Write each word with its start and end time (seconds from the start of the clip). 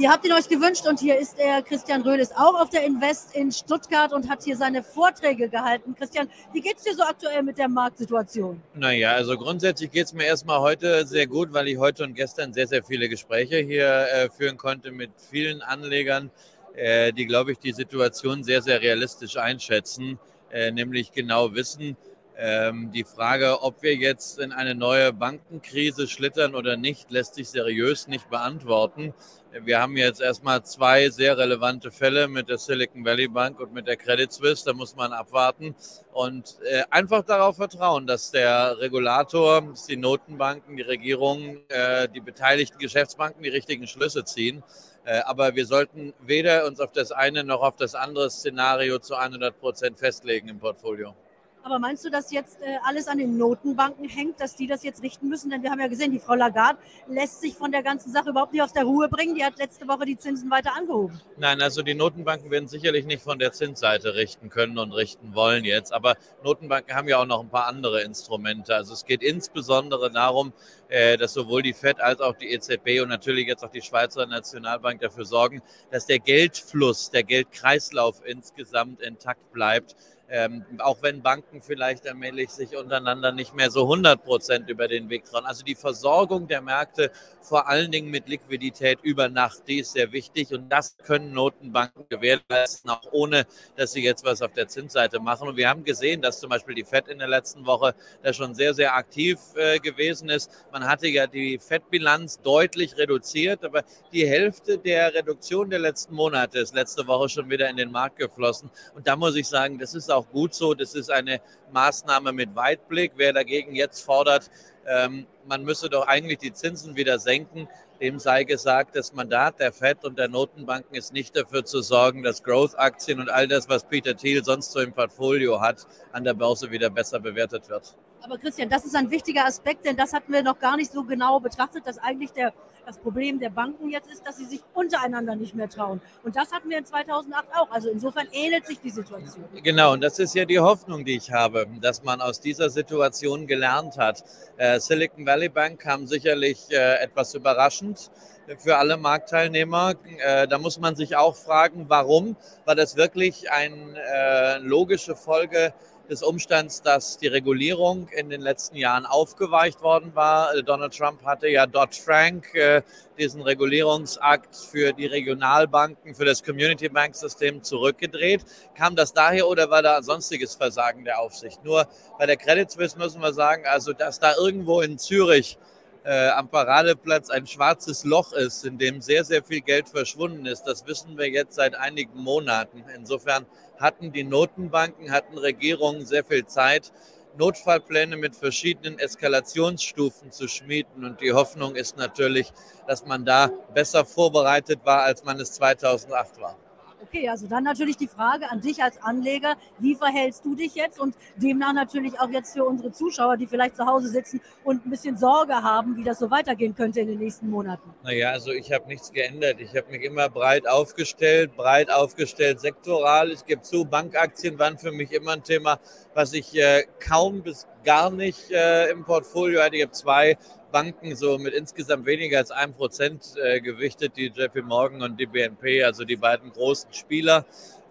Ihr 0.00 0.10
habt 0.10 0.24
ihn 0.24 0.32
euch 0.32 0.48
gewünscht 0.48 0.86
und 0.86 0.98
hier 0.98 1.18
ist 1.18 1.38
er. 1.38 1.60
Christian 1.60 2.00
Röhl 2.00 2.20
ist 2.20 2.34
auch 2.34 2.58
auf 2.58 2.70
der 2.70 2.86
Invest 2.86 3.36
in 3.36 3.52
Stuttgart 3.52 4.14
und 4.14 4.30
hat 4.30 4.42
hier 4.42 4.56
seine 4.56 4.82
Vorträge 4.82 5.50
gehalten. 5.50 5.94
Christian, 5.94 6.26
wie 6.54 6.62
geht 6.62 6.78
es 6.78 6.84
dir 6.84 6.94
so 6.94 7.02
aktuell 7.02 7.42
mit 7.42 7.58
der 7.58 7.68
Marktsituation? 7.68 8.62
Naja, 8.74 9.12
also 9.12 9.36
grundsätzlich 9.36 9.90
geht 9.90 10.06
es 10.06 10.14
mir 10.14 10.24
erstmal 10.24 10.60
heute 10.60 11.06
sehr 11.06 11.26
gut, 11.26 11.52
weil 11.52 11.68
ich 11.68 11.76
heute 11.76 12.04
und 12.04 12.14
gestern 12.14 12.54
sehr, 12.54 12.66
sehr 12.66 12.82
viele 12.82 13.10
Gespräche 13.10 13.58
hier 13.58 14.06
äh, 14.10 14.30
führen 14.30 14.56
konnte 14.56 14.90
mit 14.90 15.10
vielen 15.30 15.60
Anlegern, 15.60 16.30
äh, 16.76 17.12
die, 17.12 17.26
glaube 17.26 17.52
ich, 17.52 17.58
die 17.58 17.72
Situation 17.72 18.42
sehr, 18.42 18.62
sehr 18.62 18.80
realistisch 18.80 19.36
einschätzen, 19.36 20.18
äh, 20.50 20.70
nämlich 20.70 21.12
genau 21.12 21.52
wissen, 21.52 21.98
ähm, 22.42 22.90
die 22.90 23.04
Frage, 23.04 23.62
ob 23.62 23.82
wir 23.82 23.94
jetzt 23.94 24.38
in 24.38 24.50
eine 24.50 24.74
neue 24.74 25.12
Bankenkrise 25.12 26.08
schlittern 26.08 26.54
oder 26.54 26.78
nicht, 26.78 27.10
lässt 27.10 27.34
sich 27.34 27.50
seriös 27.50 28.08
nicht 28.08 28.30
beantworten. 28.30 29.12
Wir 29.52 29.82
haben 29.82 29.96
jetzt 29.98 30.22
erstmal 30.22 30.64
zwei 30.64 31.10
sehr 31.10 31.36
relevante 31.36 31.90
Fälle 31.90 32.28
mit 32.28 32.48
der 32.48 32.56
Silicon 32.56 33.04
Valley 33.04 33.28
Bank 33.28 33.60
und 33.60 33.74
mit 33.74 33.86
der 33.86 33.96
Credit 33.96 34.32
Suisse. 34.32 34.64
Da 34.64 34.72
muss 34.72 34.96
man 34.96 35.12
abwarten 35.12 35.74
und 36.12 36.56
äh, 36.64 36.84
einfach 36.88 37.24
darauf 37.24 37.56
vertrauen, 37.56 38.06
dass 38.06 38.30
der 38.30 38.78
Regulator, 38.78 39.60
dass 39.60 39.84
die 39.84 39.96
Notenbanken, 39.96 40.76
die 40.76 40.82
Regierung, 40.82 41.58
äh, 41.68 42.08
die 42.08 42.20
beteiligten 42.20 42.78
Geschäftsbanken 42.78 43.42
die 43.42 43.50
richtigen 43.50 43.86
Schlüsse 43.86 44.24
ziehen. 44.24 44.62
Äh, 45.04 45.20
aber 45.26 45.56
wir 45.56 45.66
sollten 45.66 46.14
weder 46.20 46.64
uns 46.66 46.80
auf 46.80 46.92
das 46.92 47.12
eine 47.12 47.44
noch 47.44 47.60
auf 47.60 47.76
das 47.76 47.94
andere 47.94 48.30
Szenario 48.30 48.98
zu 48.98 49.14
100 49.14 49.60
Prozent 49.60 49.98
festlegen 49.98 50.48
im 50.48 50.58
Portfolio. 50.58 51.14
Aber 51.62 51.78
meinst 51.78 52.04
du, 52.04 52.10
dass 52.10 52.32
jetzt 52.32 52.60
äh, 52.62 52.78
alles 52.84 53.06
an 53.06 53.18
den 53.18 53.36
Notenbanken 53.36 54.08
hängt, 54.08 54.40
dass 54.40 54.56
die 54.56 54.66
das 54.66 54.82
jetzt 54.82 55.02
richten 55.02 55.28
müssen? 55.28 55.50
Denn 55.50 55.62
wir 55.62 55.70
haben 55.70 55.80
ja 55.80 55.88
gesehen, 55.88 56.10
die 56.10 56.18
Frau 56.18 56.34
Lagarde 56.34 56.78
lässt 57.06 57.40
sich 57.40 57.54
von 57.54 57.70
der 57.70 57.82
ganzen 57.82 58.10
Sache 58.10 58.30
überhaupt 58.30 58.52
nicht 58.52 58.62
aus 58.62 58.72
der 58.72 58.84
Ruhe 58.84 59.08
bringen. 59.08 59.34
Die 59.34 59.44
hat 59.44 59.58
letzte 59.58 59.86
Woche 59.86 60.06
die 60.06 60.16
Zinsen 60.16 60.50
weiter 60.50 60.74
angehoben. 60.74 61.20
Nein, 61.36 61.60
also 61.60 61.82
die 61.82 61.94
Notenbanken 61.94 62.50
werden 62.50 62.68
sicherlich 62.68 63.04
nicht 63.04 63.22
von 63.22 63.38
der 63.38 63.52
Zinsseite 63.52 64.14
richten 64.14 64.48
können 64.48 64.78
und 64.78 64.92
richten 64.92 65.34
wollen 65.34 65.64
jetzt. 65.64 65.92
Aber 65.92 66.16
Notenbanken 66.42 66.94
haben 66.94 67.08
ja 67.08 67.18
auch 67.18 67.26
noch 67.26 67.40
ein 67.40 67.50
paar 67.50 67.66
andere 67.66 68.02
Instrumente. 68.02 68.74
Also 68.74 68.94
es 68.94 69.04
geht 69.04 69.22
insbesondere 69.22 70.10
darum, 70.10 70.52
äh, 70.88 71.18
dass 71.18 71.34
sowohl 71.34 71.62
die 71.62 71.74
FED 71.74 72.00
als 72.00 72.20
auch 72.20 72.36
die 72.36 72.52
EZB 72.52 73.02
und 73.02 73.08
natürlich 73.08 73.46
jetzt 73.46 73.64
auch 73.64 73.70
die 73.70 73.82
Schweizer 73.82 74.26
Nationalbank 74.26 75.00
dafür 75.00 75.24
sorgen, 75.24 75.62
dass 75.90 76.06
der 76.06 76.20
Geldfluss, 76.20 77.10
der 77.10 77.22
Geldkreislauf 77.22 78.22
insgesamt 78.24 79.00
intakt 79.00 79.52
bleibt 79.52 79.94
ähm, 80.30 80.64
auch 80.78 81.02
wenn 81.02 81.22
Banken 81.22 81.60
vielleicht 81.60 82.06
allmählich 82.06 82.50
sich 82.50 82.76
untereinander 82.76 83.32
nicht 83.32 83.54
mehr 83.54 83.70
so 83.70 83.82
100 83.82 84.22
Prozent 84.22 84.70
über 84.70 84.86
den 84.86 85.08
Weg 85.10 85.24
trauen. 85.24 85.44
Also 85.44 85.64
die 85.64 85.74
Versorgung 85.74 86.46
der 86.46 86.60
Märkte 86.60 87.10
vor 87.40 87.68
allen 87.68 87.90
Dingen 87.90 88.10
mit 88.10 88.28
Liquidität 88.28 89.00
über 89.02 89.28
Nacht, 89.28 89.62
die 89.66 89.80
ist 89.80 89.92
sehr 89.92 90.12
wichtig 90.12 90.52
und 90.52 90.68
das 90.68 90.96
können 90.98 91.32
Notenbanken 91.32 92.06
gewährleisten, 92.08 92.90
auch 92.90 93.02
ohne, 93.12 93.46
dass 93.76 93.92
sie 93.92 94.04
jetzt 94.04 94.24
was 94.24 94.40
auf 94.42 94.52
der 94.52 94.68
Zinsseite 94.68 95.18
machen. 95.18 95.48
Und 95.48 95.56
wir 95.56 95.68
haben 95.68 95.84
gesehen, 95.84 96.22
dass 96.22 96.40
zum 96.40 96.50
Beispiel 96.50 96.74
die 96.74 96.84
FED 96.84 97.08
in 97.08 97.18
der 97.18 97.28
letzten 97.28 97.66
Woche 97.66 97.94
da 98.22 98.32
schon 98.32 98.54
sehr, 98.54 98.74
sehr 98.74 98.94
aktiv 98.94 99.38
äh, 99.56 99.78
gewesen 99.78 100.28
ist. 100.28 100.50
Man 100.70 100.84
hatte 100.86 101.08
ja 101.08 101.26
die 101.26 101.58
FED-Bilanz 101.58 102.40
deutlich 102.40 102.96
reduziert, 102.96 103.64
aber 103.64 103.82
die 104.12 104.26
Hälfte 104.26 104.78
der 104.78 105.12
Reduktion 105.14 105.70
der 105.70 105.80
letzten 105.80 106.14
Monate 106.14 106.60
ist 106.60 106.74
letzte 106.74 107.06
Woche 107.06 107.28
schon 107.28 107.50
wieder 107.50 107.68
in 107.68 107.76
den 107.76 107.90
Markt 107.90 108.16
geflossen. 108.16 108.70
Und 108.94 109.06
da 109.06 109.16
muss 109.16 109.34
ich 109.34 109.48
sagen, 109.48 109.78
das 109.78 109.94
ist 109.94 110.10
auch 110.10 110.19
auch 110.20 110.30
gut 110.30 110.54
so. 110.54 110.74
Das 110.74 110.94
ist 110.94 111.10
eine 111.10 111.40
Maßnahme 111.72 112.32
mit 112.32 112.54
Weitblick. 112.54 113.12
Wer 113.16 113.32
dagegen 113.32 113.74
jetzt 113.74 114.02
fordert, 114.02 114.50
ähm, 114.86 115.26
man 115.46 115.64
müsse 115.64 115.88
doch 115.88 116.06
eigentlich 116.06 116.38
die 116.38 116.52
Zinsen 116.52 116.96
wieder 116.96 117.18
senken, 117.18 117.68
dem 118.00 118.18
sei 118.18 118.44
gesagt, 118.44 118.96
das 118.96 119.12
Mandat 119.12 119.60
der 119.60 119.72
FED 119.72 120.04
und 120.04 120.18
der 120.18 120.28
Notenbanken 120.28 120.94
ist 120.94 121.12
nicht 121.12 121.36
dafür 121.36 121.64
zu 121.64 121.82
sorgen, 121.82 122.22
dass 122.22 122.42
Growth-Aktien 122.42 123.20
und 123.20 123.28
all 123.28 123.46
das, 123.46 123.68
was 123.68 123.84
Peter 123.84 124.16
Thiel 124.16 124.42
sonst 124.44 124.72
so 124.72 124.80
im 124.80 124.92
Portfolio 124.92 125.60
hat, 125.60 125.86
an 126.12 126.24
der 126.24 126.34
Börse 126.34 126.70
wieder 126.70 126.90
besser 126.90 127.20
bewertet 127.20 127.68
wird. 127.68 127.96
Aber 128.22 128.38
Christian, 128.38 128.68
das 128.68 128.84
ist 128.84 128.94
ein 128.94 129.10
wichtiger 129.10 129.46
Aspekt, 129.46 129.84
denn 129.84 129.96
das 129.96 130.12
hatten 130.12 130.32
wir 130.32 130.42
noch 130.42 130.58
gar 130.58 130.76
nicht 130.76 130.92
so 130.92 131.04
genau 131.04 131.40
betrachtet, 131.40 131.86
dass 131.86 131.98
eigentlich 131.98 132.32
der, 132.32 132.52
das 132.86 132.98
Problem 132.98 133.38
der 133.38 133.50
Banken 133.50 133.88
jetzt 133.88 134.10
ist, 134.10 134.26
dass 134.26 134.36
sie 134.36 134.44
sich 134.44 134.60
untereinander 134.74 135.36
nicht 135.36 135.54
mehr 135.54 135.68
trauen. 135.68 136.00
Und 136.22 136.36
das 136.36 136.52
hatten 136.52 136.68
wir 136.68 136.78
in 136.78 136.84
2008 136.84 137.46
auch. 137.56 137.70
Also 137.70 137.88
insofern 137.88 138.26
ähnelt 138.32 138.66
sich 138.66 138.80
die 138.80 138.90
Situation. 138.90 139.44
Genau, 139.62 139.92
und 139.94 140.02
das 140.02 140.18
ist 140.18 140.34
ja 140.34 140.44
die 140.44 140.58
Hoffnung, 140.58 141.04
die 141.04 141.16
ich 141.16 141.32
habe, 141.32 141.66
dass 141.80 142.02
man 142.02 142.20
aus 142.20 142.40
dieser 142.40 142.68
Situation 142.68 143.46
gelernt 143.46 143.96
hat. 143.96 144.22
Äh, 144.56 144.80
Silicon 144.80 145.24
Valley 145.24 145.48
Bank 145.48 145.80
kam 145.80 146.06
sicherlich 146.06 146.70
äh, 146.70 147.02
etwas 147.02 147.34
überraschend 147.34 148.10
für 148.58 148.76
alle 148.76 148.96
Marktteilnehmer. 148.96 149.94
Äh, 150.18 150.48
da 150.48 150.58
muss 150.58 150.78
man 150.78 150.96
sich 150.96 151.16
auch 151.16 151.36
fragen, 151.36 151.86
warum? 151.88 152.36
War 152.64 152.74
das 152.74 152.96
wirklich 152.96 153.50
eine 153.50 153.94
äh, 153.96 154.58
logische 154.58 155.14
Folge 155.14 155.72
des 156.10 156.22
Umstands, 156.22 156.82
dass 156.82 157.18
die 157.18 157.28
Regulierung 157.28 158.08
in 158.08 158.28
den 158.28 158.40
letzten 158.40 158.76
Jahren 158.76 159.06
aufgeweicht 159.06 159.80
worden 159.80 160.14
war. 160.14 160.54
Äh, 160.54 160.62
Donald 160.64 160.96
Trump 160.96 161.24
hatte 161.24 161.48
ja 161.48 161.66
Dodd-Frank, 161.66 162.52
äh, 162.54 162.82
diesen 163.16 163.40
Regulierungsakt 163.40 164.56
für 164.56 164.92
die 164.92 165.06
Regionalbanken, 165.06 166.14
für 166.14 166.24
das 166.24 166.42
Community 166.42 166.88
Bank 166.88 167.14
System 167.14 167.62
zurückgedreht. 167.62 168.44
Kam 168.74 168.96
das 168.96 169.12
daher 169.12 169.46
oder 169.46 169.70
war 169.70 169.82
da 169.82 170.02
sonstiges 170.02 170.56
Versagen 170.56 171.04
der 171.04 171.20
Aufsicht? 171.20 171.64
Nur 171.64 171.86
bei 172.18 172.26
der 172.26 172.36
Credit 172.36 172.70
Suisse 172.70 172.98
müssen 172.98 173.22
wir 173.22 173.32
sagen, 173.32 173.64
also 173.66 173.92
dass 173.92 174.18
da 174.18 174.34
irgendwo 174.36 174.80
in 174.80 174.98
Zürich 174.98 175.58
äh, 176.04 176.28
am 176.30 176.48
Paradeplatz 176.48 177.30
ein 177.30 177.46
schwarzes 177.46 178.04
Loch 178.04 178.32
ist, 178.32 178.64
in 178.64 178.78
dem 178.78 179.00
sehr, 179.00 179.24
sehr 179.24 179.44
viel 179.44 179.60
Geld 179.60 179.88
verschwunden 179.88 180.46
ist. 180.46 180.64
Das 180.64 180.86
wissen 180.86 181.18
wir 181.18 181.28
jetzt 181.28 181.54
seit 181.54 181.74
einigen 181.74 182.18
Monaten. 182.18 182.84
Insofern 182.94 183.46
hatten 183.80 184.12
die 184.12 184.24
Notenbanken, 184.24 185.10
hatten 185.10 185.38
Regierungen 185.38 186.06
sehr 186.06 186.24
viel 186.24 186.46
Zeit, 186.46 186.92
Notfallpläne 187.38 188.16
mit 188.16 188.34
verschiedenen 188.34 188.98
Eskalationsstufen 188.98 190.30
zu 190.30 190.48
schmieden. 190.48 191.04
Und 191.04 191.20
die 191.20 191.32
Hoffnung 191.32 191.76
ist 191.76 191.96
natürlich, 191.96 192.52
dass 192.86 193.06
man 193.06 193.24
da 193.24 193.50
besser 193.72 194.04
vorbereitet 194.04 194.80
war, 194.84 195.02
als 195.02 195.24
man 195.24 195.38
es 195.40 195.52
2008 195.52 196.40
war. 196.40 196.56
Okay, 197.02 197.28
also 197.28 197.46
dann 197.46 197.64
natürlich 197.64 197.96
die 197.96 198.08
Frage 198.08 198.50
an 198.50 198.60
dich 198.60 198.82
als 198.82 199.02
Anleger, 199.02 199.54
wie 199.78 199.94
verhältst 199.94 200.44
du 200.44 200.54
dich 200.54 200.74
jetzt 200.74 201.00
und 201.00 201.14
demnach 201.36 201.72
natürlich 201.72 202.20
auch 202.20 202.28
jetzt 202.28 202.52
für 202.52 202.64
unsere 202.64 202.92
Zuschauer, 202.92 203.36
die 203.36 203.46
vielleicht 203.46 203.76
zu 203.76 203.86
Hause 203.86 204.08
sitzen 204.08 204.40
und 204.64 204.84
ein 204.84 204.90
bisschen 204.90 205.16
Sorge 205.16 205.54
haben, 205.54 205.96
wie 205.96 206.04
das 206.04 206.18
so 206.18 206.30
weitergehen 206.30 206.74
könnte 206.74 207.00
in 207.00 207.08
den 207.08 207.18
nächsten 207.18 207.48
Monaten? 207.48 207.94
Naja, 208.02 208.30
also 208.30 208.52
ich 208.52 208.70
habe 208.72 208.86
nichts 208.86 209.10
geändert. 209.12 209.60
Ich 209.60 209.74
habe 209.74 209.90
mich 209.90 210.02
immer 210.02 210.28
breit 210.28 210.68
aufgestellt, 210.68 211.56
breit 211.56 211.90
aufgestellt, 211.90 212.60
sektoral. 212.60 213.30
Ich 213.30 213.44
gebe 213.44 213.62
zu, 213.62 213.84
Bankaktien 213.84 214.58
waren 214.58 214.76
für 214.78 214.92
mich 214.92 215.12
immer 215.12 215.32
ein 215.32 215.42
Thema, 215.42 215.78
was 216.14 216.34
ich 216.34 216.54
äh, 216.56 216.84
kaum 216.98 217.42
bis 217.42 217.66
gar 217.84 218.10
nicht 218.10 218.50
äh, 218.50 218.90
im 218.90 219.04
Portfolio 219.04 219.62
hatte. 219.62 219.76
Ich 219.76 219.82
habe 219.82 219.92
zwei 219.92 220.36
Banken 220.72 221.16
so 221.16 221.38
mit 221.38 221.54
insgesamt 221.54 222.06
weniger 222.06 222.38
als 222.38 222.50
einem 222.50 222.72
Prozent 222.72 223.34
äh, 223.42 223.60
gewichtet, 223.60 224.16
die 224.16 224.26
JP 224.26 224.62
Morgan 224.62 225.02
und 225.02 225.18
die 225.18 225.26
BNP, 225.26 225.84
also 225.84 226.04
die 226.04 226.16
beiden 226.16 226.52
großen 226.52 226.92
Spieler. 226.92 227.44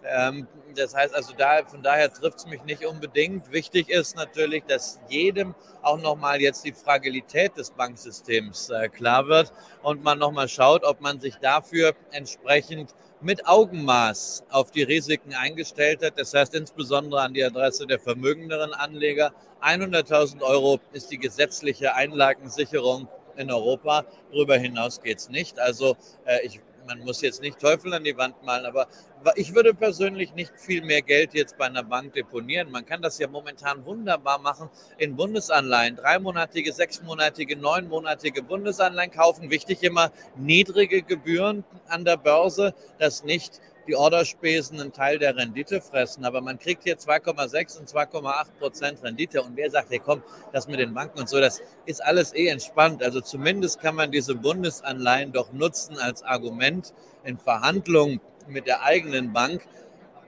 Ähm, 0.04 0.46
das 0.74 0.94
heißt 0.94 1.14
also, 1.14 1.34
da, 1.36 1.64
von 1.64 1.82
daher 1.82 2.12
trifft 2.12 2.38
es 2.38 2.46
mich 2.46 2.62
nicht 2.64 2.84
unbedingt. 2.86 3.50
Wichtig 3.52 3.90
ist 3.90 4.16
natürlich, 4.16 4.64
dass 4.64 5.00
jedem 5.08 5.54
auch 5.82 6.00
nochmal 6.00 6.40
jetzt 6.40 6.64
die 6.64 6.72
Fragilität 6.72 7.56
des 7.56 7.70
Banksystems 7.70 8.70
äh, 8.70 8.88
klar 8.88 9.26
wird 9.26 9.52
und 9.82 10.02
man 10.02 10.18
nochmal 10.18 10.48
schaut, 10.48 10.84
ob 10.84 11.00
man 11.00 11.20
sich 11.20 11.36
dafür 11.36 11.94
entsprechend 12.12 12.94
mit 13.22 13.46
Augenmaß 13.46 14.44
auf 14.50 14.70
die 14.70 14.82
Risiken 14.82 15.34
eingestellt 15.34 16.02
hat. 16.04 16.18
Das 16.18 16.32
heißt 16.32 16.54
insbesondere 16.54 17.20
an 17.20 17.34
die 17.34 17.44
Adresse 17.44 17.86
der 17.86 17.98
vermögenderen 17.98 18.72
Anleger. 18.72 19.32
100.000 19.62 20.42
Euro 20.42 20.80
ist 20.92 21.10
die 21.10 21.18
gesetzliche 21.18 21.94
Einlagensicherung 21.94 23.08
in 23.36 23.50
Europa. 23.50 24.04
Darüber 24.32 24.56
hinaus 24.56 25.00
geht 25.02 25.18
es 25.18 25.28
nicht. 25.28 25.58
Also 25.58 25.96
äh, 26.24 26.44
ich 26.46 26.60
man 26.90 27.04
muss 27.04 27.20
jetzt 27.20 27.40
nicht 27.40 27.60
Teufel 27.60 27.94
an 27.94 28.02
die 28.02 28.16
Wand 28.16 28.42
malen, 28.42 28.66
aber 28.66 28.88
ich 29.36 29.54
würde 29.54 29.72
persönlich 29.74 30.34
nicht 30.34 30.52
viel 30.58 30.82
mehr 30.82 31.02
Geld 31.02 31.34
jetzt 31.34 31.56
bei 31.56 31.66
einer 31.66 31.84
Bank 31.84 32.14
deponieren. 32.14 32.70
Man 32.70 32.84
kann 32.84 33.00
das 33.00 33.18
ja 33.18 33.28
momentan 33.28 33.84
wunderbar 33.84 34.40
machen 34.40 34.68
in 34.98 35.14
Bundesanleihen. 35.14 35.96
Dreimonatige, 35.96 36.72
sechsmonatige, 36.72 37.56
neunmonatige 37.56 38.42
Bundesanleihen 38.42 39.12
kaufen. 39.12 39.50
Wichtig 39.50 39.84
immer 39.84 40.10
niedrige 40.36 41.02
Gebühren 41.02 41.64
an 41.86 42.04
der 42.04 42.16
Börse, 42.16 42.74
dass 42.98 43.22
nicht 43.22 43.60
die 43.90 43.96
Orderspesen 43.96 44.80
einen 44.80 44.92
Teil 44.92 45.18
der 45.18 45.36
Rendite 45.36 45.80
fressen. 45.80 46.24
Aber 46.24 46.40
man 46.40 46.58
kriegt 46.58 46.84
hier 46.84 46.96
2,6 46.96 47.80
und 47.80 47.88
2,8 47.88 48.46
Prozent 48.60 49.02
Rendite. 49.02 49.42
Und 49.42 49.56
wer 49.56 49.68
sagt, 49.68 49.90
hey 49.90 49.98
komm, 49.98 50.22
das 50.52 50.68
mit 50.68 50.78
den 50.78 50.94
Banken 50.94 51.18
und 51.18 51.28
so, 51.28 51.40
das 51.40 51.60
ist 51.86 52.02
alles 52.04 52.32
eh 52.34 52.46
entspannt. 52.46 53.02
Also 53.02 53.20
zumindest 53.20 53.80
kann 53.80 53.96
man 53.96 54.12
diese 54.12 54.36
Bundesanleihen 54.36 55.32
doch 55.32 55.52
nutzen 55.52 55.98
als 55.98 56.22
Argument 56.22 56.94
in 57.24 57.36
Verhandlungen 57.36 58.20
mit 58.46 58.68
der 58.68 58.82
eigenen 58.82 59.32
Bank. 59.32 59.66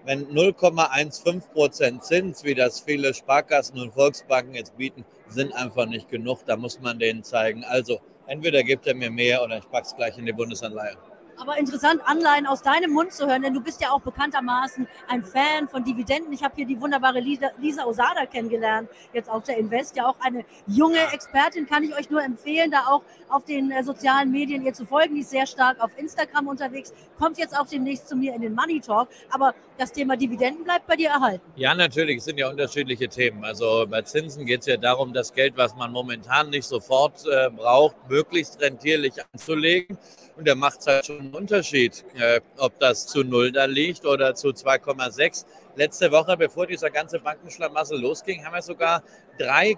Wenn 0.05 0.26
0,15 0.26 1.49
Prozent 1.53 2.05
Zins, 2.05 2.43
wie 2.43 2.56
das 2.56 2.81
viele 2.81 3.15
Sparkassen 3.15 3.79
und 3.79 3.94
Volksbanken 3.94 4.56
jetzt 4.56 4.76
bieten, 4.76 5.05
sind 5.29 5.53
einfach 5.53 5.87
nicht 5.87 6.08
genug. 6.08 6.41
Da 6.47 6.56
muss 6.56 6.81
man 6.81 6.99
denen 6.99 7.23
zeigen. 7.23 7.62
Also 7.62 8.00
entweder 8.26 8.65
gibt 8.65 8.88
er 8.88 8.97
mir 8.97 9.12
mehr 9.12 9.41
oder 9.44 9.58
ich 9.58 9.70
packe 9.70 9.87
es 9.87 9.94
gleich 9.94 10.19
in 10.19 10.26
die 10.26 10.32
Bundesanleihe. 10.32 10.97
Aber 11.38 11.58
interessant, 11.58 12.00
Anleihen 12.05 12.46
aus 12.46 12.62
deinem 12.62 12.93
Mund 12.93 13.12
zu 13.12 13.26
hören, 13.26 13.43
denn 13.43 13.55
du 13.55 13.61
bist 13.61 13.81
ja 13.81 13.90
auch 13.90 14.00
bekanntermaßen 14.00 14.87
ein 15.08 15.25
Fan 15.25 15.69
von 15.69 15.84
Dividenden. 15.84 16.32
Ich 16.32 16.43
habe 16.43 16.55
hier 16.56 16.67
die 16.67 16.81
wunderbare 16.81 17.20
Lisa, 17.20 17.50
Lisa 17.58 17.84
Osada 17.84 18.26
kennengelernt, 18.26 18.88
jetzt 19.12 19.29
auf 19.29 19.43
der 19.44 19.56
Invest, 19.56 19.96
ja 19.96 20.06
auch 20.06 20.17
eine 20.20 20.44
junge 20.67 21.00
Expertin, 21.12 21.67
kann 21.67 21.82
ich 21.82 21.94
euch 21.96 22.11
nur 22.11 22.23
empfehlen, 22.23 22.70
da 22.70 22.87
auch 22.88 23.02
auf 23.29 23.44
den 23.44 23.70
äh, 23.70 23.82
sozialen 23.82 24.31
Medien 24.31 24.62
ihr 24.64 24.73
zu 24.73 24.87
folgen. 24.87 25.14
Die 25.14 25.23
ist 25.23 25.31
sehr 25.31 25.46
stark 25.46 25.82
auf 25.82 25.90
Instagram 25.96 26.49
unterwegs, 26.49 26.93
kommt 27.19 27.38
jetzt 27.38 27.58
auch 27.58 27.67
demnächst 27.67 28.08
zu 28.08 28.17
mir 28.17 28.34
in 28.34 28.43
den 28.43 28.55
Money 28.55 28.81
Talk. 28.81 29.08
Aber 29.31 29.55
das 29.79 29.93
Thema 29.93 30.17
Dividenden 30.17 30.64
bleibt 30.64 30.87
bei 30.87 30.96
dir 30.96 31.08
erhalten. 31.11 31.44
Ja, 31.56 31.75
natürlich, 31.75 32.19
es 32.19 32.25
sind 32.25 32.38
ja 32.38 32.50
unterschiedliche 32.50 33.08
Themen. 33.08 33.44
Also 33.44 33.87
bei 33.88 34.02
Zinsen 34.02 34.46
geht 34.46 34.61
es 34.61 34.67
ja 34.67 34.76
darum, 34.76 35.12
das 35.12 35.32
Geld, 35.32 35.56
was 35.56 35.75
man 35.75 35.93
momentan 35.93 36.50
nicht 36.50 36.67
sofort 36.67 37.25
äh, 37.26 37.50
braucht, 37.50 37.96
möglichst 38.08 38.61
rentierlich 38.61 39.14
anzulegen. 39.32 39.99
Und 40.43 40.49
da 40.49 40.56
macht 40.56 40.81
es 40.81 40.89
halt 40.89 41.06
schon 41.06 41.21
einen 41.21 41.35
Unterschied, 41.35 42.05
äh, 42.17 42.41
ob 42.56 42.77
das 42.81 43.06
zu 43.06 43.23
null 43.23 43.53
da 43.53 43.67
liegt 43.67 44.05
oder 44.05 44.35
zu 44.35 44.49
2,6. 44.49 45.47
Letzte 45.77 46.11
Woche, 46.11 46.37
bevor 46.37 46.67
dieser 46.67 46.91
ganze 46.91 47.21
Bankenschlamassel 47.21 48.00
losging, 48.00 48.44
haben 48.44 48.53
wir 48.53 48.61
sogar 48.61 49.05
3, 49.39 49.77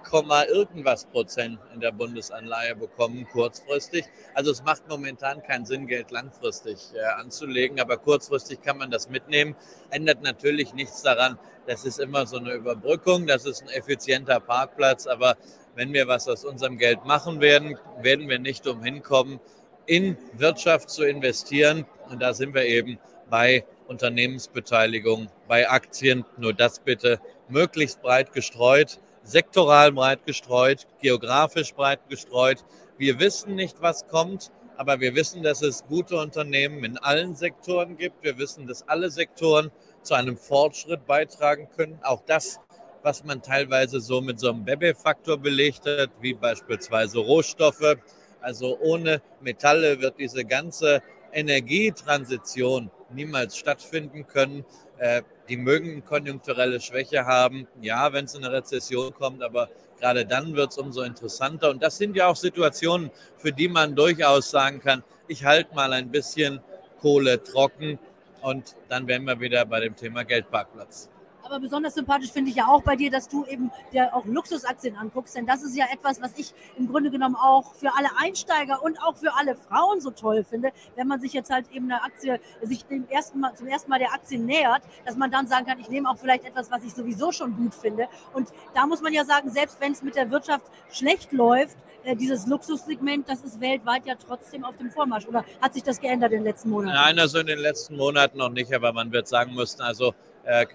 irgendwas 0.49 1.05
Prozent 1.05 1.59
in 1.71 1.81
der 1.81 1.91
Bundesanleihe 1.91 2.75
bekommen, 2.75 3.27
kurzfristig. 3.31 4.05
Also 4.33 4.49
es 4.49 4.63
macht 4.63 4.89
momentan 4.89 5.43
keinen 5.43 5.67
Sinn, 5.67 5.85
Geld 5.85 6.09
langfristig 6.09 6.79
äh, 6.95 7.21
anzulegen, 7.21 7.79
aber 7.79 7.97
kurzfristig 7.97 8.59
kann 8.63 8.79
man 8.79 8.89
das 8.89 9.07
mitnehmen. 9.07 9.55
Ändert 9.91 10.23
natürlich 10.23 10.73
nichts 10.73 11.03
daran. 11.03 11.37
Das 11.67 11.85
ist 11.85 11.99
immer 11.99 12.25
so 12.25 12.37
eine 12.37 12.53
Überbrückung, 12.53 13.27
das 13.27 13.45
ist 13.45 13.61
ein 13.61 13.69
effizienter 13.69 14.39
Parkplatz, 14.39 15.05
aber 15.05 15.37
wenn 15.75 15.93
wir 15.93 16.07
was 16.07 16.27
aus 16.27 16.43
unserem 16.43 16.79
Geld 16.79 17.05
machen 17.05 17.39
werden, 17.39 17.77
werden 18.01 18.29
wir 18.29 18.39
nicht 18.39 18.65
umhin 18.65 19.03
kommen, 19.03 19.39
in 19.87 20.17
Wirtschaft 20.33 20.89
zu 20.89 21.03
investieren. 21.03 21.85
Und 22.09 22.21
da 22.21 22.33
sind 22.33 22.53
wir 22.53 22.65
eben 22.65 22.99
bei 23.29 23.65
Unternehmensbeteiligung, 23.87 25.29
bei 25.47 25.69
Aktien. 25.69 26.25
Nur 26.37 26.53
das 26.53 26.79
bitte 26.79 27.19
möglichst 27.49 28.01
breit 28.01 28.33
gestreut, 28.33 28.99
sektoral 29.23 29.91
breit 29.91 30.25
gestreut, 30.25 30.87
geografisch 31.01 31.73
breit 31.73 31.99
gestreut. 32.09 32.63
Wir 32.97 33.19
wissen 33.19 33.55
nicht, 33.55 33.81
was 33.81 34.07
kommt, 34.07 34.51
aber 34.77 34.99
wir 34.99 35.15
wissen, 35.15 35.43
dass 35.43 35.61
es 35.61 35.85
gute 35.87 36.17
Unternehmen 36.17 36.83
in 36.83 36.97
allen 36.97 37.35
Sektoren 37.35 37.97
gibt. 37.97 38.23
Wir 38.23 38.37
wissen, 38.37 38.67
dass 38.67 38.87
alle 38.87 39.09
Sektoren 39.09 39.71
zu 40.01 40.13
einem 40.13 40.37
Fortschritt 40.37 41.05
beitragen 41.05 41.67
können. 41.75 41.99
Auch 42.03 42.21
das, 42.25 42.59
was 43.03 43.23
man 43.23 43.41
teilweise 43.41 43.99
so 43.99 44.21
mit 44.21 44.39
so 44.39 44.49
einem 44.49 44.65
Bebe-Faktor 44.65 45.37
hat, 45.37 46.09
wie 46.21 46.33
beispielsweise 46.33 47.19
Rohstoffe, 47.19 47.97
also 48.45 48.77
ohne 48.79 49.21
Metalle 49.41 49.99
wird 49.99 50.19
diese 50.19 50.45
ganze 50.45 51.01
Energietransition 51.33 52.91
niemals 53.09 53.57
stattfinden 53.57 54.27
können. 54.27 54.63
Äh, 54.99 55.23
die 55.49 55.57
mögen 55.57 56.05
konjunkturelle 56.05 56.79
Schwäche 56.79 57.25
haben, 57.25 57.67
ja, 57.81 58.13
wenn 58.13 58.25
es 58.25 58.35
in 58.35 58.45
eine 58.45 58.53
Rezession 58.53 59.13
kommt, 59.13 59.41
aber 59.41 59.69
gerade 59.99 60.25
dann 60.25 60.55
wird 60.55 60.71
es 60.71 60.77
umso 60.77 61.01
interessanter. 61.01 61.71
Und 61.71 61.81
das 61.81 61.97
sind 61.97 62.15
ja 62.15 62.27
auch 62.27 62.35
Situationen, 62.35 63.09
für 63.35 63.51
die 63.51 63.67
man 63.67 63.95
durchaus 63.95 64.51
sagen 64.51 64.79
kann, 64.79 65.03
ich 65.27 65.43
halte 65.43 65.73
mal 65.73 65.91
ein 65.91 66.11
bisschen 66.11 66.61
Kohle 67.01 67.43
trocken 67.43 67.97
und 68.41 68.75
dann 68.89 69.07
wären 69.07 69.25
wir 69.25 69.39
wieder 69.39 69.65
bei 69.65 69.79
dem 69.79 69.95
Thema 69.95 70.23
Geldparkplatz. 70.23 71.09
Aber 71.45 71.59
besonders 71.59 71.93
sympathisch 71.93 72.31
finde 72.31 72.49
ich 72.49 72.55
ja 72.55 72.67
auch 72.67 72.81
bei 72.81 72.95
dir, 72.95 73.11
dass 73.11 73.29
du 73.29 73.45
eben 73.45 73.71
dir 73.93 74.15
auch 74.15 74.25
Luxusaktien 74.25 74.95
anguckst, 74.95 75.35
denn 75.35 75.45
das 75.45 75.61
ist 75.61 75.77
ja 75.77 75.85
etwas, 75.93 76.19
was 76.19 76.31
ich 76.37 76.53
im 76.75 76.87
Grunde 76.87 77.11
genommen 77.11 77.35
auch 77.35 77.75
für 77.75 77.93
alle 77.95 78.09
Einsteiger 78.17 78.81
und 78.81 78.99
auch 79.03 79.15
für 79.15 79.31
alle 79.35 79.55
Frauen 79.55 80.01
so 80.01 80.09
toll 80.09 80.43
finde, 80.43 80.71
wenn 80.95 81.07
man 81.07 81.21
sich 81.21 81.33
jetzt 81.33 81.51
halt 81.51 81.71
eben 81.71 81.85
eine 81.91 82.01
Aktie, 82.01 82.39
sich 82.63 82.85
dem 82.85 83.07
ersten 83.09 83.39
Mal, 83.39 83.53
zum 83.55 83.67
ersten 83.67 83.91
Mal 83.91 83.99
der 83.99 84.11
Aktie 84.11 84.39
nähert, 84.39 84.81
dass 85.05 85.17
man 85.17 85.29
dann 85.29 85.45
sagen 85.45 85.67
kann, 85.67 85.79
ich 85.79 85.89
nehme 85.89 86.09
auch 86.09 86.17
vielleicht 86.17 86.45
etwas, 86.45 86.71
was 86.71 86.83
ich 86.83 86.93
sowieso 86.93 87.31
schon 87.31 87.55
gut 87.55 87.75
finde. 87.75 88.07
Und 88.33 88.49
da 88.73 88.87
muss 88.87 89.01
man 89.01 89.13
ja 89.13 89.23
sagen, 89.23 89.51
selbst 89.51 89.79
wenn 89.79 89.91
es 89.91 90.01
mit 90.01 90.15
der 90.15 90.31
Wirtschaft 90.31 90.65
schlecht 90.91 91.31
läuft, 91.31 91.77
äh, 92.05 92.15
dieses 92.15 92.47
Luxussegment, 92.47 93.29
das 93.29 93.41
ist 93.43 93.59
weltweit 93.61 94.07
ja 94.07 94.15
trotzdem 94.15 94.63
auf 94.63 94.77
dem 94.77 94.89
Vormarsch. 94.89 95.27
Oder 95.27 95.45
hat 95.61 95.75
sich 95.75 95.83
das 95.83 95.99
geändert 95.99 96.31
in 96.31 96.39
den 96.39 96.45
letzten 96.45 96.71
Monaten? 96.71 96.95
Nein, 96.95 97.19
also 97.19 97.39
in 97.39 97.47
den 97.47 97.59
letzten 97.59 97.97
Monaten 97.97 98.39
noch 98.39 98.49
nicht, 98.49 98.73
aber 98.73 98.93
man 98.93 99.11
wird 99.11 99.27
sagen 99.27 99.53
müssen, 99.53 99.81
also 99.81 100.15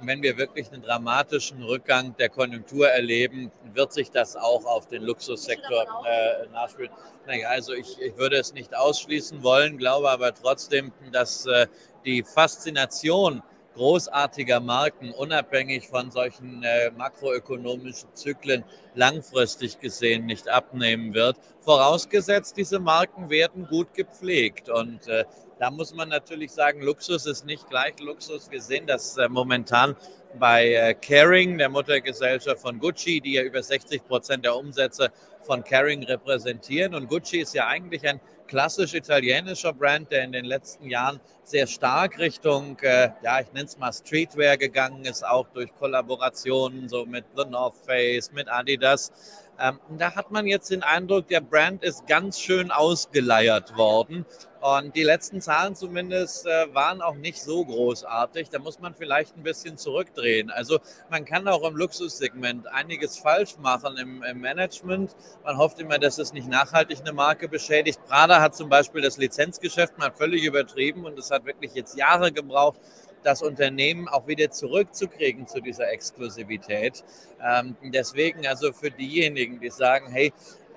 wenn 0.02 0.22
wir 0.22 0.36
wirklich 0.36 0.72
einen 0.72 0.82
dramatischen 0.82 1.62
Rückgang 1.62 2.16
der 2.16 2.28
Konjunktur 2.28 2.88
erleben, 2.88 3.52
wird 3.72 3.92
sich 3.92 4.10
das 4.10 4.36
auch 4.36 4.64
auf 4.64 4.88
den 4.88 5.02
Luxussektor 5.02 5.86
äh, 6.06 6.48
nachspielen. 6.52 6.90
Naja, 7.26 7.48
also 7.48 7.72
ich, 7.72 8.00
ich 8.00 8.16
würde 8.16 8.36
es 8.36 8.52
nicht 8.52 8.74
ausschließen 8.74 9.42
wollen, 9.42 9.78
glaube 9.78 10.10
aber 10.10 10.34
trotzdem, 10.34 10.92
dass 11.12 11.46
äh, 11.46 11.66
die 12.04 12.22
Faszination 12.22 13.42
großartiger 13.74 14.60
Marken, 14.60 15.12
unabhängig 15.12 15.88
von 15.88 16.10
solchen 16.10 16.62
äh, 16.62 16.90
makroökonomischen 16.90 18.14
Zyklen, 18.14 18.64
langfristig 18.94 19.78
gesehen 19.78 20.26
nicht 20.26 20.48
abnehmen 20.48 21.14
wird. 21.14 21.36
Vorausgesetzt, 21.60 22.56
diese 22.56 22.80
Marken 22.80 23.30
werden 23.30 23.66
gut 23.68 23.94
gepflegt. 23.94 24.68
Und 24.68 25.06
äh, 25.08 25.24
da 25.60 25.70
muss 25.70 25.94
man 25.94 26.08
natürlich 26.08 26.52
sagen, 26.52 26.80
Luxus 26.80 27.26
ist 27.26 27.44
nicht 27.44 27.68
gleich 27.68 28.00
Luxus. 28.00 28.50
Wir 28.50 28.62
sehen 28.62 28.86
das 28.86 29.18
äh, 29.18 29.28
momentan 29.28 29.94
bei 30.38 30.72
äh, 30.72 30.94
Caring, 30.94 31.58
der 31.58 31.68
Muttergesellschaft 31.68 32.62
von 32.62 32.80
Gucci, 32.80 33.20
die 33.20 33.34
ja 33.34 33.42
über 33.42 33.62
60 33.62 34.08
Prozent 34.08 34.46
der 34.46 34.56
Umsätze 34.56 35.12
von 35.42 35.62
Caring 35.62 36.02
repräsentieren. 36.04 36.94
Und 36.94 37.08
Gucci 37.08 37.40
ist 37.40 37.54
ja 37.54 37.66
eigentlich 37.66 38.08
ein 38.08 38.20
klassisch 38.46 38.94
italienischer 38.94 39.74
Brand, 39.74 40.10
der 40.10 40.24
in 40.24 40.32
den 40.32 40.46
letzten 40.46 40.88
Jahren 40.88 41.20
sehr 41.44 41.66
stark 41.66 42.18
Richtung, 42.18 42.78
äh, 42.80 43.10
ja, 43.22 43.40
ich 43.40 43.52
nenne 43.52 43.66
es 43.66 43.76
mal 43.76 43.92
Streetwear 43.92 44.56
gegangen 44.56 45.04
ist, 45.04 45.22
auch 45.26 45.46
durch 45.50 45.74
Kollaborationen 45.74 46.88
so 46.88 47.04
mit 47.04 47.26
The 47.36 47.44
North 47.44 47.76
Face, 47.84 48.32
mit 48.32 48.48
Adidas. 48.48 49.12
Ähm, 49.60 49.78
da 49.98 50.14
hat 50.14 50.30
man 50.30 50.46
jetzt 50.46 50.70
den 50.70 50.82
Eindruck, 50.82 51.28
der 51.28 51.42
Brand 51.42 51.84
ist 51.84 52.06
ganz 52.06 52.40
schön 52.40 52.70
ausgeleiert 52.70 53.76
worden. 53.76 54.24
Und 54.60 54.96
die 54.96 55.02
letzten 55.02 55.40
Zahlen 55.40 55.74
zumindest 55.74 56.46
äh, 56.46 56.74
waren 56.74 57.02
auch 57.02 57.14
nicht 57.14 57.40
so 57.42 57.64
großartig. 57.64 58.48
Da 58.50 58.58
muss 58.58 58.78
man 58.78 58.94
vielleicht 58.94 59.36
ein 59.36 59.42
bisschen 59.42 59.76
zurückdrehen. 59.76 60.50
Also 60.50 60.78
man 61.10 61.24
kann 61.24 61.46
auch 61.48 61.66
im 61.68 61.76
Luxussegment 61.76 62.66
einiges 62.68 63.18
falsch 63.18 63.56
machen 63.58 63.96
im, 63.98 64.22
im 64.22 64.40
Management. 64.40 65.14
Man 65.44 65.58
hofft 65.58 65.78
immer, 65.78 65.98
dass 65.98 66.18
es 66.18 66.32
nicht 66.32 66.48
nachhaltig 66.48 67.00
eine 67.00 67.12
Marke 67.12 67.48
beschädigt. 67.48 68.00
Prada 68.06 68.40
hat 68.40 68.54
zum 68.54 68.68
Beispiel 68.70 69.02
das 69.02 69.18
Lizenzgeschäft 69.18 69.98
mal 69.98 70.10
völlig 70.10 70.44
übertrieben 70.44 71.04
und 71.04 71.18
es 71.18 71.30
hat 71.30 71.44
wirklich 71.44 71.74
jetzt 71.74 71.96
Jahre 71.96 72.32
gebraucht, 72.32 72.80
das 73.22 73.42
Unternehmen 73.42 74.08
auch 74.08 74.26
wieder 74.26 74.50
zurückzukriegen 74.50 75.46
zu 75.46 75.60
dieser 75.60 75.90
Exklusivität. 75.90 77.04
Ähm, 77.42 77.76
deswegen 77.82 78.46
also 78.46 78.72
für 78.72 78.90
diejenigen, 78.90 79.60
die 79.60 79.70
sagen, 79.70 80.10
hey, 80.10 80.32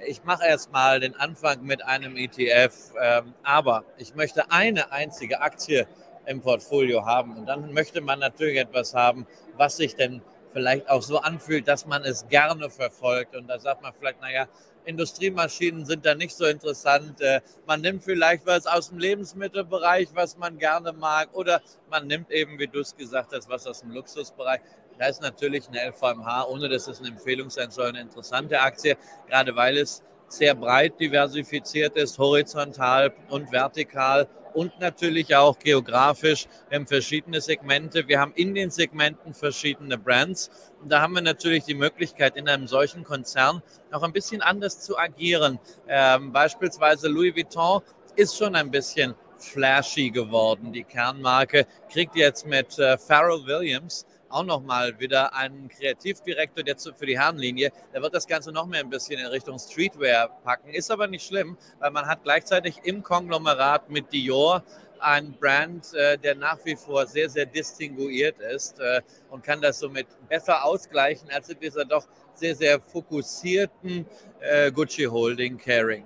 ich 0.06 0.24
mache 0.24 0.46
erstmal 0.46 1.00
den 1.00 1.16
Anfang 1.16 1.64
mit 1.64 1.84
einem 1.86 2.18
ETF, 2.18 2.94
ähm, 3.02 3.34
aber 3.44 3.84
ich 3.98 4.16
möchte 4.16 4.52
eine 4.52 4.92
einzige 4.92 5.42
Aktie 5.42 5.88
im 6.26 6.42
Portfolio 6.42 7.06
haben 7.06 7.38
und 7.38 7.46
dann 7.46 7.74
möchte 7.74 8.02
man 8.02 8.20
natürlich 8.20 8.58
etwas 8.58 8.94
haben, 8.94 9.28
was 9.58 9.78
sich 9.78 9.96
denn 9.96 10.22
vielleicht 10.52 10.90
auch 10.90 11.02
so 11.02 11.20
anfühlt, 11.20 11.68
dass 11.68 11.86
man 11.86 12.04
es 12.04 12.28
gerne 12.28 12.70
verfolgt 12.70 13.36
und 13.36 13.48
da 13.48 13.60
sagt 13.60 13.82
man 13.82 13.94
vielleicht, 13.94 14.22
naja, 14.22 14.48
Industriemaschinen 14.86 15.86
sind 15.86 16.06
da 16.06 16.16
nicht 16.16 16.36
so 16.36 16.46
interessant. 16.46 17.20
Äh, 17.22 17.42
man 17.66 17.82
nimmt 17.82 18.04
vielleicht 18.04 18.46
was 18.46 18.66
aus 18.66 18.90
dem 18.90 19.00
Lebensmittelbereich, 19.00 20.10
was 20.14 20.38
man 20.38 20.58
gerne 20.58 20.94
mag, 20.94 21.30
oder 21.34 21.62
man 21.90 22.08
nimmt 22.08 22.32
eben, 22.32 22.60
wie 22.60 22.68
du 22.68 22.80
es 22.80 22.96
gesagt 22.96 23.34
hast, 23.34 23.50
was 23.50 23.66
aus 23.68 23.82
dem 23.82 23.92
Luxusbereich. 23.92 24.62
Da 25.00 25.08
ist 25.08 25.22
natürlich 25.22 25.68
eine 25.68 25.90
LVMH, 25.90 26.48
ohne 26.48 26.70
dass 26.70 26.88
es 26.88 27.00
eine 27.00 27.10
Empfehlung 27.10 27.50
sein 27.50 27.72
soll, 27.72 27.88
eine 27.88 28.02
interessante 28.02 28.60
Aktie, 28.60 28.96
gerade 29.28 29.56
weil 29.56 29.78
es 29.78 30.04
sehr 30.28 30.56
breit 30.56 31.00
diversifiziert 31.00 31.96
ist, 31.96 32.18
horizontal 32.18 33.14
und 33.30 33.52
vertikal 33.52 34.28
und 34.54 34.80
natürlich 34.80 35.36
auch 35.36 35.58
geografisch. 35.60 36.48
Wir 36.70 36.80
haben 36.80 36.88
verschiedene 36.88 37.42
Segmente. 37.42 38.08
Wir 38.08 38.20
haben 38.20 38.34
in 38.36 38.54
den 38.54 38.70
Segmenten 38.70 39.34
verschiedene 39.34 39.98
Brands. 39.98 40.50
Und 40.82 40.92
da 40.92 41.02
haben 41.02 41.14
wir 41.14 41.22
natürlich 41.22 41.64
die 41.64 41.74
Möglichkeit, 41.74 42.36
in 42.36 42.48
einem 42.48 42.68
solchen 42.68 43.04
Konzern 43.04 43.62
auch 43.92 44.04
ein 44.04 44.14
bisschen 44.14 44.42
anders 44.42 44.80
zu 44.80 44.98
agieren. 44.98 45.60
Ähm, 45.88 46.32
beispielsweise 46.32 47.08
Louis 47.08 47.36
Vuitton 47.36 47.82
ist 48.16 48.38
schon 48.38 48.56
ein 48.56 48.70
bisschen 48.72 49.16
flashy 49.38 50.10
geworden. 50.10 50.72
Die 50.72 50.84
Kernmarke 50.84 51.68
kriegt 51.92 52.16
jetzt 52.16 52.46
mit 52.46 52.78
äh, 52.80 52.98
Pharrell 52.98 53.46
Williams 53.46 54.06
auch 54.34 54.44
nochmal 54.44 55.00
wieder 55.00 55.34
einen 55.36 55.70
Kreativdirektor 55.70 56.64
der 56.64 56.78
für 56.78 57.06
die 57.06 57.18
Herrenlinie. 57.18 57.72
Der 57.94 58.02
wird 58.02 58.14
das 58.14 58.28
Ganze 58.28 58.52
noch 58.52 58.66
mehr 58.66 58.80
ein 58.80 58.90
bisschen 58.90 59.20
in 59.20 59.28
Richtung 59.28 59.60
Streetwear 59.60 60.30
packen. 60.44 60.70
Ist 60.70 60.92
aber 60.92 61.08
nicht 61.08 61.26
schlimm, 61.26 61.58
weil 61.80 61.92
man 61.92 62.08
hat 62.08 62.24
gleichzeitig 62.24 62.82
im 62.84 63.04
Konglomerat 63.04 63.90
mit 63.90 64.12
Dior 64.12 64.64
ein 65.00 65.34
Brand, 65.34 65.94
äh, 65.94 66.18
der 66.18 66.36
nach 66.36 66.58
wie 66.64 66.76
vor 66.76 67.06
sehr, 67.06 67.30
sehr 67.30 67.46
distinguiert 67.46 68.40
ist 68.40 68.80
äh, 68.80 69.02
und 69.30 69.44
kann 69.44 69.62
das 69.62 69.80
somit 69.80 70.08
besser 70.30 70.64
ausgleichen 70.64 71.30
als 71.30 71.50
in 71.50 71.60
dieser 71.60 71.86
doch 71.86 72.08
sehr, 72.34 72.56
sehr 72.56 72.80
fokussierten 72.80 74.06
äh, 74.40 74.72
Gucci 74.72 75.04
Holding 75.04 75.58
Caring. 75.58 76.06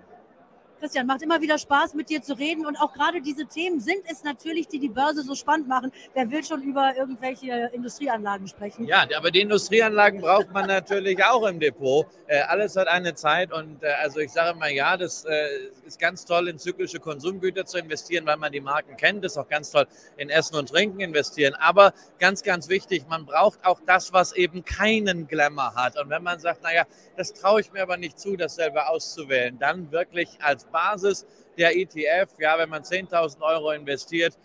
Christian, 0.79 1.07
macht 1.07 1.21
immer 1.21 1.41
wieder 1.41 1.57
Spaß, 1.57 1.93
mit 1.95 2.09
dir 2.09 2.21
zu 2.21 2.33
reden. 2.33 2.65
Und 2.65 2.77
auch 2.77 2.93
gerade 2.93 3.21
diese 3.21 3.45
Themen 3.45 3.79
sind 3.79 4.03
es 4.09 4.23
natürlich, 4.23 4.67
die 4.67 4.79
die 4.79 4.89
Börse 4.89 5.23
so 5.23 5.33
spannend 5.33 5.67
machen. 5.67 5.91
Wer 6.13 6.29
will 6.29 6.43
schon 6.43 6.61
über 6.61 6.95
irgendwelche 6.95 7.71
Industrieanlagen 7.73 8.47
sprechen? 8.47 8.85
Ja, 8.85 9.07
aber 9.17 9.31
die 9.31 9.41
Industrieanlagen 9.41 10.21
braucht 10.21 10.51
man 10.51 10.67
natürlich 10.67 11.23
auch 11.23 11.47
im 11.47 11.59
Depot. 11.59 12.05
Äh, 12.27 12.41
alles 12.41 12.75
hat 12.75 12.87
eine 12.87 13.15
Zeit. 13.15 13.51
Und 13.51 13.83
äh, 13.83 13.87
also 14.01 14.19
ich 14.19 14.31
sage 14.31 14.57
mal, 14.57 14.71
ja, 14.71 14.97
das 14.97 15.25
äh, 15.25 15.47
ist 15.85 15.99
ganz 15.99 16.25
toll, 16.25 16.47
in 16.47 16.59
zyklische 16.59 16.99
Konsumgüter 16.99 17.65
zu 17.65 17.79
investieren, 17.79 18.25
weil 18.25 18.37
man 18.37 18.51
die 18.51 18.61
Marken 18.61 18.95
kennt. 18.97 19.23
Das 19.23 19.33
ist 19.33 19.37
auch 19.37 19.49
ganz 19.49 19.71
toll, 19.71 19.87
in 20.17 20.29
Essen 20.29 20.55
und 20.55 20.69
Trinken 20.69 20.99
investieren. 20.99 21.55
Aber 21.55 21.93
ganz, 22.19 22.43
ganz 22.43 22.69
wichtig, 22.69 23.05
man 23.09 23.25
braucht 23.25 23.65
auch 23.65 23.79
das, 23.85 24.13
was 24.13 24.33
eben 24.33 24.63
keinen 24.63 25.27
Glamour 25.27 25.73
hat. 25.75 25.99
Und 25.99 26.09
wenn 26.09 26.23
man 26.23 26.39
sagt, 26.39 26.61
naja, 26.63 26.85
das 27.15 27.33
traue 27.33 27.61
ich 27.61 27.71
mir 27.71 27.81
aber 27.81 27.97
nicht 27.97 28.19
zu, 28.19 28.35
das 28.35 28.55
selber 28.55 28.89
auszuwählen, 28.89 29.57
dann 29.57 29.91
wirklich 29.91 30.37
als 30.41 30.66
Basis 30.71 31.25
der 31.57 31.75
ETF, 31.75 32.29
ja, 32.39 32.57
wenn 32.57 32.69
man 32.69 32.83
10.000 32.83 33.41
Euro 33.41 33.71
investiert, 33.71 34.37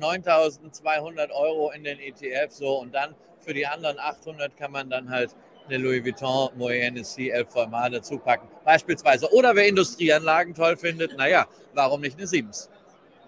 9.200 0.00 1.28
äh, 1.28 1.32
Euro 1.32 1.70
in 1.72 1.84
den 1.84 1.98
ETF, 1.98 2.50
so 2.50 2.78
und 2.78 2.94
dann 2.94 3.14
für 3.40 3.52
die 3.52 3.66
anderen 3.66 3.98
800 3.98 4.56
kann 4.56 4.72
man 4.72 4.88
dann 4.88 5.10
halt 5.10 5.34
eine 5.68 5.78
Louis 5.78 6.02
Vuitton 6.04 6.50
Moët 6.58 6.80
Hennessy 6.80 7.30
LVMH 7.30 7.90
dazu 7.90 8.18
packen, 8.18 8.48
beispielsweise. 8.64 9.30
Oder 9.32 9.54
wer 9.54 9.66
Industrieanlagen 9.68 10.54
toll 10.54 10.76
findet, 10.76 11.16
naja, 11.16 11.46
warum 11.74 12.00
nicht 12.00 12.16
eine 12.16 12.26
Siemens? 12.26 12.70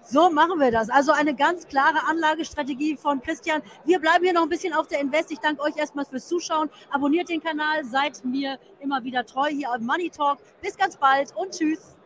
So 0.02 0.30
machen 0.30 0.58
wir 0.58 0.72
das. 0.72 0.88
Also 0.88 1.12
eine 1.12 1.34
ganz 1.34 1.68
klare 1.68 1.98
Anlagestrategie 2.08 2.96
von 2.96 3.20
Christian. 3.20 3.62
Wir 3.84 4.00
bleiben 4.00 4.24
hier 4.24 4.32
noch 4.32 4.42
ein 4.42 4.48
bisschen 4.48 4.72
auf 4.72 4.88
der 4.88 5.00
Invest. 5.00 5.30
Ich 5.30 5.38
danke 5.38 5.62
euch 5.62 5.76
erstmal 5.76 6.06
fürs 6.06 6.26
Zuschauen. 6.26 6.70
Abonniert 6.90 7.28
den 7.28 7.42
Kanal, 7.42 7.84
seid 7.84 8.24
mir 8.24 8.58
immer 8.80 9.04
wieder 9.04 9.24
treu 9.24 9.48
hier 9.48 9.70
am 9.70 9.84
Money 9.84 10.10
Talk. 10.10 10.38
Bis 10.62 10.76
ganz 10.76 10.96
bald 10.96 11.36
und 11.36 11.52
tschüss. 11.52 11.99